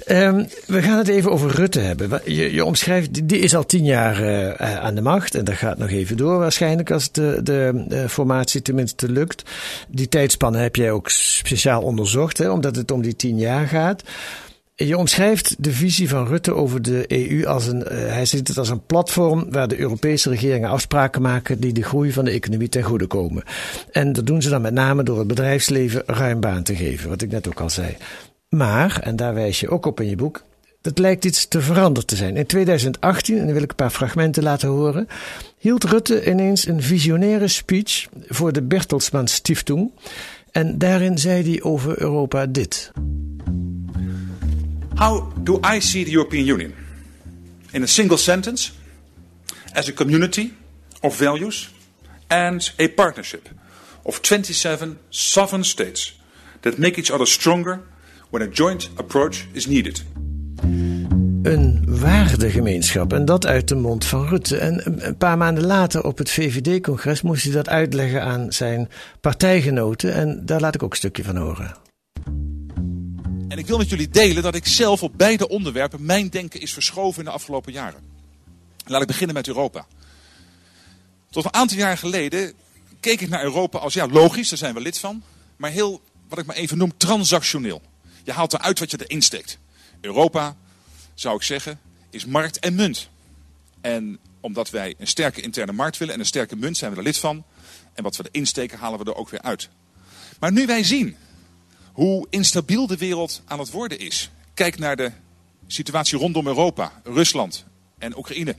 [0.07, 2.21] Ehm, we gaan het even over Rutte hebben.
[2.25, 5.55] Je, je omschrijft, die- is al tien jaar eh, eh, aan de macht en dat
[5.55, 9.43] gaat nog even door waarschijnlijk als de, de, eh, formatie tenminste lukt.
[9.89, 14.03] Die tijdspanne heb jij ook speciaal onderzocht, hè, omdat het om die tien jaar gaat.
[14.87, 18.59] Je omschrijft de visie van Rutte over de EU als een, eh, hij ziet het
[18.59, 22.69] als een platform waar de Europese regeringen afspraken maken die de groei van de economie
[22.69, 23.43] ten goede komen.
[23.91, 27.23] En dat doen ze dan met name door het bedrijfsleven ruim baan te geven, wat
[27.23, 27.97] ik net ook al zei.
[28.49, 30.43] Maar, en daar wijs je ook op in je boek,
[30.81, 32.37] dat lijkt iets te veranderd te zijn.
[32.37, 35.09] In 2018, en dan wil ik een paar fragmenten laten horen,
[35.59, 39.91] hield Rutte ineens een visionaire speech voor de Bertelsmann Stiftung.
[40.51, 42.93] En daarin zei hij over Europa dit.
[45.01, 46.75] How do I see the European Union?
[47.73, 48.73] In a single sentence,
[49.73, 50.53] as a community
[51.01, 51.71] of values
[52.27, 53.49] and a partnership
[54.03, 56.21] of 27 sovereign states
[56.61, 57.81] that make each other stronger
[58.31, 60.05] when a joint approach is needed.
[61.43, 63.13] Een waardegemeenschap.
[63.13, 64.57] En dat uit de mond van Rutte.
[64.57, 68.89] En een- paar maanden later op het VVD-congres moest hij dat uitleggen aan zijn
[69.21, 70.15] partijgenoten.
[70.15, 71.89] En daar laat ik ook een stukje van horen.
[73.51, 76.73] And ik wil met jullie delen dat ik zelf op beide onderwerpen mijn denken is
[76.73, 78.03] verschoven in de afgelopen jaren.
[78.87, 79.87] Laat ik beginnen met Europa.
[81.31, 82.53] Tot een aantal jaar geleden
[83.01, 85.23] keek ik naar Europa als, ja logisch, daar zijn we lid van,
[85.57, 87.83] maar heel, wat ik maar even noem, transactioneel.
[88.25, 89.59] Je haalt eruit wat je erin steekt.
[90.01, 90.57] Europa,
[91.15, 93.09] zou ik zeggen, is markt en munt.
[93.81, 97.03] En omdat wij een sterke interne markt willen en een sterke munt zijn we er
[97.03, 97.45] lid van.
[97.95, 99.69] En wat we erin steken halen we er ook weer uit.
[100.39, 101.17] Maar nu wij zien
[101.93, 104.31] hoe instabiel de wereld aan het worden is.
[104.55, 105.13] Kijk naar de
[105.67, 107.65] situatie rondom Europa, Rusland
[107.99, 108.57] en Oekraïne.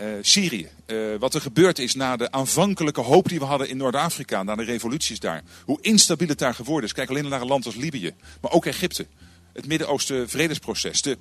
[0.00, 0.68] Uh, Syrië.
[0.86, 4.54] Uh, wat er gebeurd is na de aanvankelijke hoop die we hadden in Noord-Afrika, na
[4.54, 5.42] de revoluties daar.
[5.64, 6.92] Hoe instabiel het daar geworden is.
[6.92, 9.06] Kijk alleen naar een land als Libië, maar ook Egypte.
[9.52, 11.02] Het Midden-Oosten vredesproces.
[11.02, 11.18] De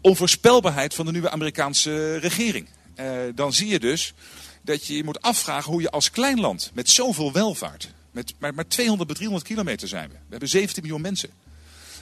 [0.00, 2.68] onvoorspelbaarheid van de nieuwe Amerikaanse regering.
[2.96, 4.14] Uh, dan zie je dus
[4.62, 8.54] dat je je moet afvragen hoe je als klein land met zoveel welvaart, met maar,
[8.54, 10.14] maar 200 bij 300 kilometer zijn we.
[10.14, 11.30] We hebben 17 miljoen mensen.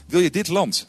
[0.06, 0.86] Wil je dit land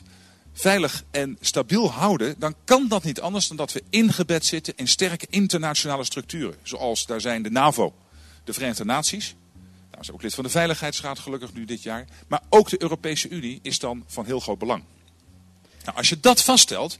[0.53, 4.87] veilig en stabiel houden, dan kan dat niet anders dan dat we ingebed zitten in
[4.87, 6.55] sterke internationale structuren.
[6.63, 7.93] Zoals daar zijn de NAVO,
[8.43, 9.35] de Verenigde Naties.
[9.91, 12.05] Nou, zijn ook lid van de Veiligheidsraad gelukkig nu dit jaar.
[12.27, 14.83] Maar ook de Europese Unie is dan van heel groot belang.
[15.83, 16.99] Nou, als je dat vaststelt,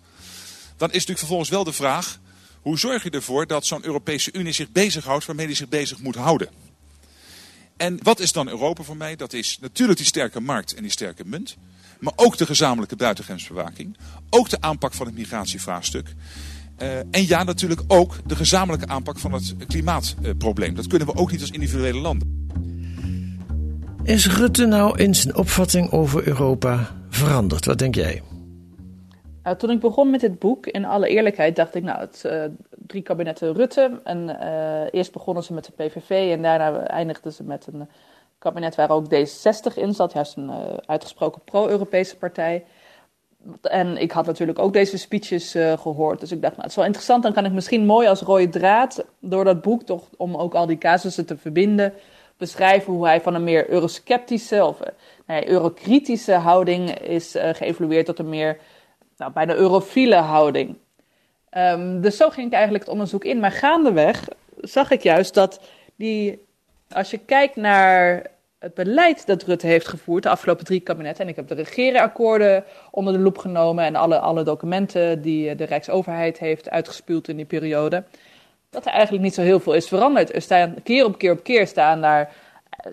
[0.78, 2.20] dan is natuurlijk vervolgens wel de vraag...
[2.62, 6.16] hoe zorg je ervoor dat zo'n Europese Unie zich bezighoudt waarmee die zich bezig moet
[6.16, 6.50] houden?
[7.78, 9.16] En wat is dan Europa voor mij?
[9.16, 11.56] Dat is natuurlijk die sterke markt en die sterke munt.
[12.00, 13.98] Maar ook de gezamenlijke buitengrensbewaking.
[14.30, 16.14] Ook de aanpak van het migratievraagstuk.
[16.82, 20.76] Uh, en ja, natuurlijk ook de gezamenlijke aanpak van het klimaatprobleem.
[20.76, 22.48] Dat kunnen we ook niet als individuele landen.
[24.04, 27.66] Is Rutte nou in zijn opvatting over Europa veranderd?
[27.66, 28.22] Wat denk jij?
[29.48, 32.44] Uh, toen ik begon met dit boek, in alle eerlijkheid, dacht ik, nou, het uh,
[32.70, 34.00] drie kabinetten Rutte.
[34.04, 37.88] En uh, eerst begonnen ze met de PVV en daarna eindigden ze met een
[38.38, 40.52] kabinet waar ook D66 in zat, juist een
[40.86, 42.66] uitgesproken pro-Europese partij.
[43.62, 46.86] En ik had natuurlijk ook deze speeches gehoord, dus ik dacht, nou, het is wel
[46.86, 50.54] interessant, dan kan ik misschien mooi als rode draad door dat boek, toch om ook
[50.54, 51.94] al die casussen te verbinden,
[52.38, 54.80] beschrijven hoe hij van een meer eurosceptische of
[55.28, 58.58] nee, eurokritische houding is geëvolueerd tot een meer
[59.24, 60.78] nou, bijna eurofiele houding.
[61.58, 63.40] Um, dus zo ging ik eigenlijk het onderzoek in.
[63.40, 64.28] Maar gaandeweg
[64.62, 65.62] zag ik juist dat
[65.96, 66.46] die,
[66.90, 68.28] als je kijkt naar
[68.60, 72.64] het beleid dat Rutte heeft gevoerd de afgelopen drie kabinetten, en ik heb de regeerakkoorden
[72.92, 77.46] onder de loep genomen en alle, alle documenten die de Rijksoverheid heeft uitgespuwd in die
[77.46, 78.04] periode,
[78.70, 80.36] dat er eigenlijk niet zo heel veel is veranderd.
[80.36, 82.32] Er staan keer op keer op keer staan daar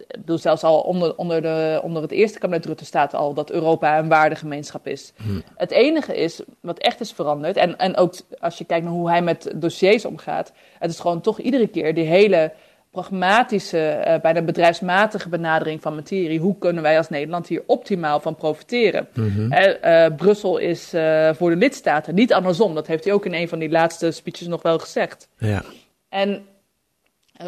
[0.09, 3.51] ik bedoel, zelfs al onder, onder, de, onder het eerste kabinet Rutte staat al dat
[3.51, 5.13] Europa een waardegemeenschap is.
[5.17, 5.41] Hm.
[5.57, 9.11] Het enige is, wat echt is veranderd, en, en ook als je kijkt naar hoe
[9.11, 12.53] hij met dossiers omgaat, het is gewoon toch iedere keer die hele
[12.91, 16.41] pragmatische, uh, bijna bedrijfsmatige benadering van materie.
[16.41, 19.09] Hoe kunnen wij als Nederland hier optimaal van profiteren?
[19.15, 20.89] Mm uh, Brussel is
[21.33, 22.75] voor de lidstaten, niet andersom.
[22.75, 25.29] Dat heeft hij ook in een van die laatste speeches nog wel gezegd.
[25.39, 25.63] Ja.
[26.09, 26.45] En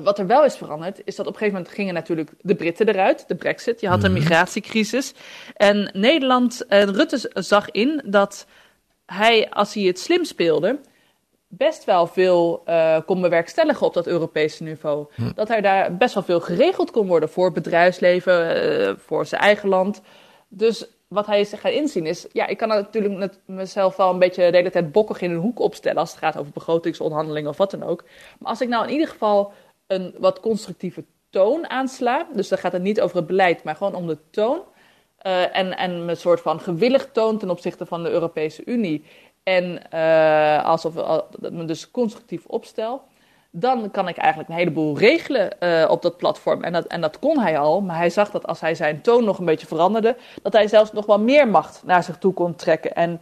[0.02, 2.88] wat er wel is veranderd, is dat op een gegeven moment gingen natuurlijk de Britten
[2.88, 3.81] eruit, de Brexit.
[3.81, 4.20] Je had een mhm.
[4.20, 5.14] migratiecrisis.
[5.57, 8.46] En Nederland, uh, Rutte zag in dat
[9.07, 10.78] hij, als hij het slim speelde,
[11.48, 15.07] best wel veel uh, kon bewerkstelligen op dat Europese niveau.
[15.14, 15.33] Hm.
[15.35, 19.68] Dat er daar best wel veel geregeld kon worden voor bedrijfsleven, uh, voor zijn eigen
[19.68, 20.00] land.
[20.48, 24.18] Dus wat hij zich gaat inzien is, ja, ik kan natuurlijk met mezelf wel een
[24.18, 27.57] beetje de hele tijd bokkig in een hoek opstellen als het gaat over begrotingsonderhandelingen of
[27.57, 28.05] wat dan ook.
[28.38, 29.52] Maar als ik nou in ieder geval
[29.92, 32.26] een wat constructieve toon aansla.
[32.33, 34.61] Dus dan gaat het niet over het beleid, maar gewoon om de toon.
[35.26, 39.05] Uh, en, en een soort van gewillig toon ten opzichte van de Europese Unie.
[39.42, 40.94] En uh, alsof
[41.40, 43.02] me dus constructief opstel.
[43.50, 46.62] Dan kan ik eigenlijk een heleboel regelen uh, op dat platform.
[46.62, 47.81] En dat, en dat kon hij al.
[47.81, 50.16] Maar hij zag dat als hij zijn toon nog een beetje veranderde.
[50.42, 52.94] dat hij zelfs nog wel meer macht naar zich toe kon trekken.
[52.94, 53.20] En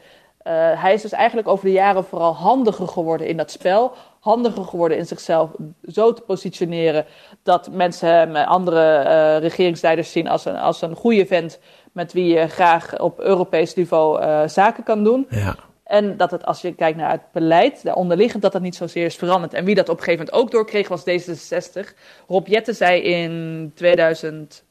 [0.77, 3.93] hij is dus eigenlijk over de jaren vooral handiger geworden in dat spel.
[4.21, 5.51] Handiger geworden in zichzelf
[5.83, 7.07] zo te positioneren
[7.43, 11.59] dat mensen hem, andere uh, regeringsleiders zien als een, als een goede vent
[11.93, 15.27] met wie je graag op Europees niveau uh, zaken kan doen.
[15.31, 15.57] Ja.
[15.85, 19.17] En dat het, als je kijkt naar het beleid, daaronderliggend, dat dat niet zozeer is
[19.17, 19.55] veranderd.
[19.55, 21.95] En wie dat op een gegeven moment ook doorkreeg, was D66.
[22.29, 24.65] Rob Jette zei in 2000.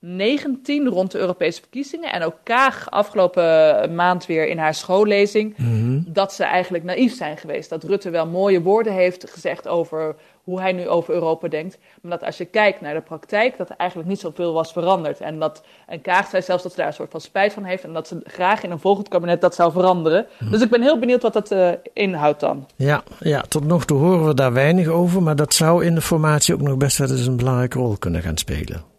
[0.00, 2.12] 19 rond de Europese verkiezingen.
[2.12, 5.56] En ook Kaag afgelopen maand weer in haar schoollezing.
[5.56, 6.00] Mhm.
[6.06, 7.70] Dat ze eigenlijk naïef zijn geweest.
[7.70, 11.78] Dat Rutte wel mooie woorden heeft gezegd over hoe hij nu over Europa denkt.
[12.02, 15.20] Maar dat als je kijkt naar de praktijk, dat er eigenlijk niet zoveel was veranderd.
[15.20, 17.84] En, dat, en Kaag zei zelfs dat ze daar een soort van spijt van heeft.
[17.84, 20.26] En dat ze graag in een volgend kabinet dat zou veranderen.
[20.38, 20.50] Mhm.
[20.50, 22.66] Dus ik ben heel benieuwd wat dat uh, inhoudt dan.
[22.76, 25.22] Ja, ja, tot nog toe horen we daar weinig over.
[25.22, 28.22] Maar dat zou in de formatie ook nog best wel eens een belangrijke rol kunnen
[28.22, 28.96] gaan spelen.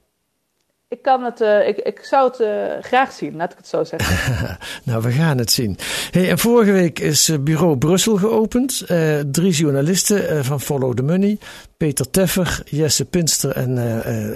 [0.90, 3.84] Ik, kan het, uh, ik, ik zou het uh, graag zien, laat ik het zo
[3.84, 4.58] zeggen.
[4.92, 5.78] nou, we gaan het zien.
[6.12, 8.84] Hey, en vorige week is Bureau Brussel geopend.
[8.88, 11.38] Uh, drie journalisten van Follow the Money.
[11.78, 13.76] Peter Teffer, Jesse Pinster en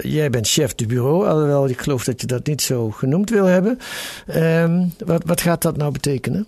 [0.02, 1.26] jij bent chef du bureau.
[1.26, 3.78] Alhoewel, ik geloof dat je dat niet zo genoemd wil hebben.
[4.36, 6.46] Um, wat, wat gaat dat nou betekenen?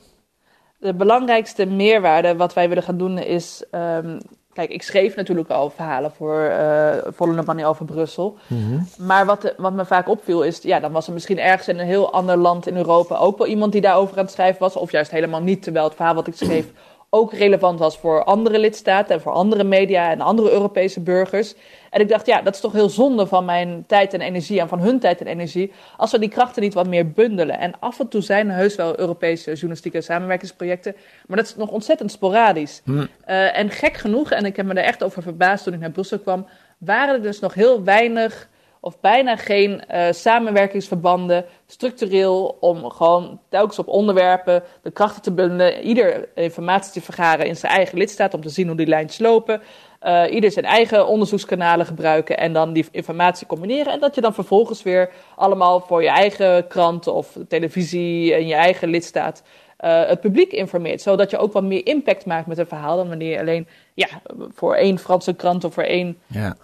[0.79, 4.19] De belangrijkste meerwaarde wat wij willen gaan doen is um,
[4.57, 8.37] Kijk, ik schreef natuurlijk al verhalen voor uh, Volle Money over Brussel.
[8.47, 11.79] Mm Maar wat, wat me vaak opviel is, ja, dan was er misschien ergens in
[11.79, 14.77] een heel ander land in Europa ook wel iemand die daarover aan het schrijven was.
[14.77, 16.67] Of juist helemaal niet, terwijl het verhaal wat ik schreef
[17.11, 21.55] ook relevant was voor andere lidstaten en voor andere media en andere Europese burgers.
[21.91, 24.69] En ik dacht, ja, dat is toch heel zonde van mijn tijd en energie en
[24.69, 27.59] van hun tijd en energie, als we die krachten niet wat meer bundelen.
[27.59, 31.71] En af en toe zijn er heus wel Europese journalistieke samenwerkingsprojecten, maar dat is nog
[31.71, 32.81] ontzettend sporadisch.
[32.85, 32.99] Hm.
[32.99, 35.91] Uh, en gek genoeg, en ik heb me er echt over verbaasd toen ik naar
[35.91, 36.47] Brussel kwam,
[36.79, 38.49] waren er dus nog heel weinig
[38.81, 45.83] of bijna geen uh, samenwerkingsverbanden structureel om gewoon telkens op onderwerpen de krachten te bundelen,
[45.83, 49.63] ieder informatie te vergaren in zijn eigen lidstaat om te zien hoe die lijntjes lopen,
[50.03, 54.35] uh, ieder zijn eigen onderzoekskanalen gebruiken en dan die informatie combineren en dat je dan
[54.35, 59.43] vervolgens weer allemaal voor je eigen krant of televisie in je eigen lidstaat
[59.81, 61.03] uh, het publiek informeert.
[61.03, 64.09] Zodat je ook wat meer impact maakt met een verhaal dan wanneer je alleen ja,
[64.55, 66.57] voor één Franse krant of voor één ja.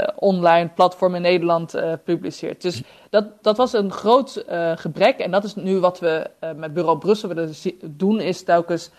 [0.00, 2.62] uh, online platform in Nederland uh, publiceert.
[2.62, 5.18] Dus dat, dat was een groot gebrek.
[5.18, 7.52] En dat is nu wat we met Bureau Brussel willen
[7.84, 8.90] doen, is telkens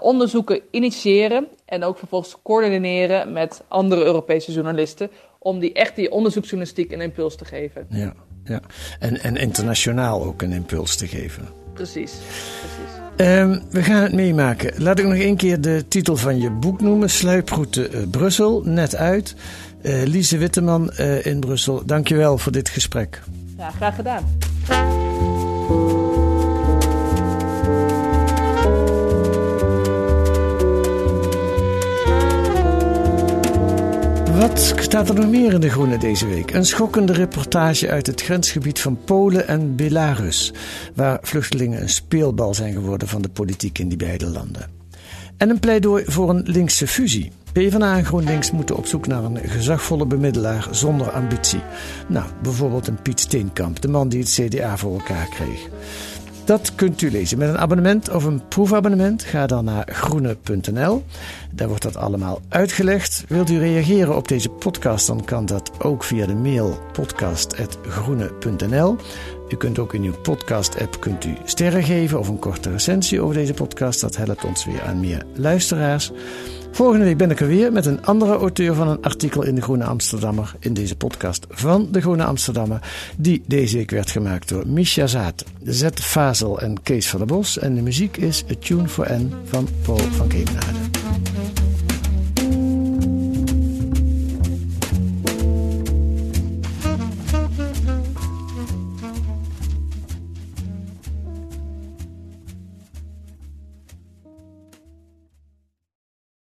[0.00, 5.10] onderzoeken initiëren en ook vervolgens coördineren met andere Europese journalisten.
[5.38, 7.86] Om die echt die onderzoeksjournalistiek een impuls te geven.
[7.88, 8.60] Ja, ja.
[8.98, 11.59] En, en internationaal ook een impuls te geven.
[11.80, 12.12] Precies.
[13.16, 13.38] precies.
[13.38, 14.72] Um, we gaan het meemaken.
[14.76, 18.96] Laat ik nog één keer de titel van je boek noemen: Sluiproute uh, Brussel, net
[18.96, 19.34] uit.
[19.82, 23.22] Uh, Lise Witteman uh, in Brussel, dankjewel voor dit gesprek.
[23.58, 24.24] Ja, graag gedaan.
[34.50, 36.50] Wat staat er nog meer in de Groene deze week?
[36.50, 40.52] Een schokkende reportage uit het grensgebied van Polen en Belarus,
[40.94, 44.70] waar vluchtelingen een speelbal zijn geworden van de politiek in die beide landen.
[45.36, 47.32] En een pleidooi voor een linkse fusie.
[47.52, 51.62] PvdA en GroenLinks moeten op zoek naar een gezagvolle bemiddelaar zonder ambitie.
[52.08, 55.68] Nou, bijvoorbeeld een Piet Steenkamp, de man die het CDA voor elkaar kreeg.
[56.50, 59.22] Dat kunt u lezen met een abonnement of een proefabonnement.
[59.22, 61.04] Ga dan naar groene.nl.
[61.50, 63.24] Daar wordt dat allemaal uitgelegd.
[63.28, 68.96] Wilt u reageren op deze podcast, dan kan dat ook via de mail podcast.groene.nl.
[69.48, 73.34] U kunt ook in uw podcast-app kunt u sterren geven of een korte recensie over
[73.34, 74.00] deze podcast.
[74.00, 76.12] Dat helpt ons weer aan meer luisteraars.
[76.72, 79.60] Volgende week ben ik er weer met een andere auteur van een artikel in de
[79.60, 80.54] Groene Amsterdammer.
[80.58, 82.80] In deze podcast van de Groene Amsterdammer.
[83.16, 87.58] Die deze week werd gemaakt door Misha Zaat, Zet Fazel en Kees van der Bos.
[87.58, 90.78] En de muziek is A Tune for N van Paul van Kemenade.